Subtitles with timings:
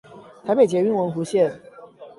[0.43, 1.59] 台北捷運文湖線